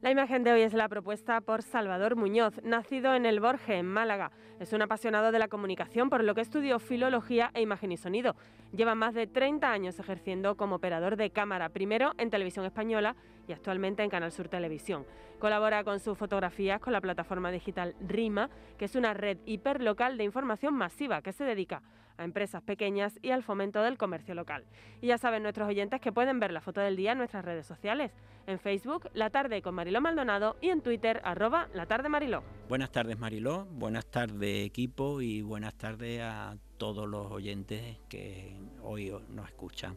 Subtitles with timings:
[0.00, 3.86] La imagen de hoy es la propuesta por Salvador Muñoz, nacido en el Borge, en
[3.86, 4.30] Málaga.
[4.60, 8.36] Es un apasionado de la comunicación, por lo que estudió filología e imagen y sonido.
[8.72, 13.16] Lleva más de 30 años ejerciendo como operador de cámara, primero en Televisión Española
[13.48, 15.04] y actualmente en Canal Sur Televisión.
[15.40, 20.22] Colabora con sus fotografías con la plataforma digital RIMA, que es una red hiperlocal de
[20.22, 21.82] información masiva que se dedica
[22.18, 24.64] a empresas pequeñas y al fomento del comercio local.
[25.00, 27.66] Y ya saben nuestros oyentes que pueden ver la foto del día en nuestras redes
[27.66, 28.12] sociales.
[28.46, 32.42] En Facebook, La Tarde con Mariló Maldonado y en Twitter, arroba La Tarde Mariló.
[32.68, 39.12] Buenas tardes Mariló, buenas tardes equipo y buenas tardes a todos los oyentes que hoy
[39.30, 39.96] nos escuchan.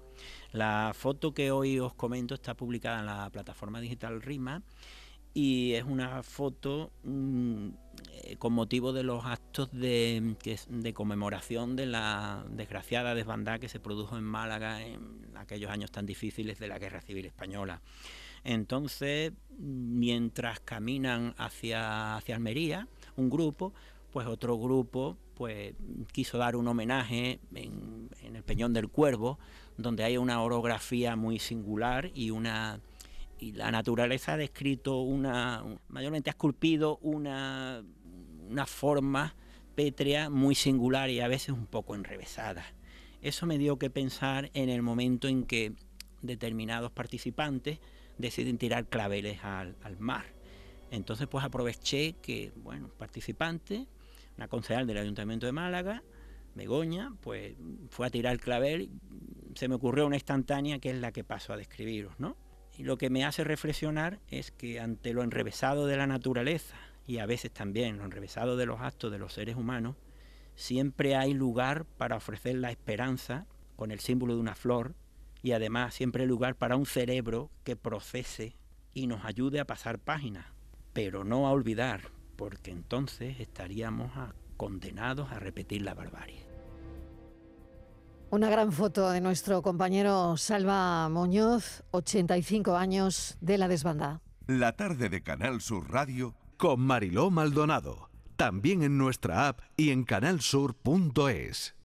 [0.52, 4.62] La foto que hoy os comento está publicada en la plataforma digital Rima
[5.34, 7.70] y es una foto mm,
[8.24, 10.36] eh, con motivo de los actos de,
[10.70, 16.06] de, conmemoración de la desgraciada desbandada que se produjo en Málaga en aquellos años tan
[16.06, 17.82] difíciles de la Guerra Civil Española.
[18.44, 23.74] Entonces, mientras caminan hacia, hacia Almería, un grupo,
[24.12, 25.74] pues otro grupo pues
[26.12, 29.40] quiso dar un homenaje en, en el Peñón del Cuervo,
[29.78, 32.80] donde hay una orografía muy singular y una
[33.42, 37.84] y la naturaleza ha descrito una, mayormente ha esculpido una,
[38.48, 39.36] una forma
[39.74, 42.64] pétrea muy singular y a veces un poco enrevesada.
[43.24, 45.74] Eso me dio que pensar en el momento en que
[46.22, 47.80] determinados participantes
[48.20, 50.26] deciden tirar claveles al, al mar.
[50.92, 53.88] Entonces pues aproveché que, bueno, participante,
[54.38, 56.04] una concejal del Ayuntamiento de Málaga,
[56.54, 57.56] Begoña, pues
[57.90, 58.92] fue a tirar el clavel,
[59.56, 62.36] se me ocurrió una instantánea que es la que paso a describiros, ¿no?
[62.78, 67.18] Y lo que me hace reflexionar es que ante lo enrevesado de la naturaleza y
[67.18, 69.96] a veces también lo enrevesado de los actos de los seres humanos,
[70.56, 74.96] siempre hay lugar para ofrecer la esperanza con el símbolo de una flor
[75.44, 78.56] y además siempre hay lugar para un cerebro que procese
[78.94, 80.46] y nos ayude a pasar páginas,
[80.94, 82.02] pero no a olvidar,
[82.36, 84.12] porque entonces estaríamos
[84.58, 86.51] condenados a repetir la barbarie.
[88.32, 94.22] Una gran foto de nuestro compañero Salva Muñoz, 85 años de la desbandada.
[94.48, 98.10] La tarde de Canal Sur Radio con Mariló Maldonado.
[98.38, 101.76] También en nuestra app y en canalsur.es.